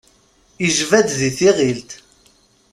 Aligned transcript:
Ijba-d 0.65 1.09
di 1.19 1.31
tiɣilt. 1.37 1.91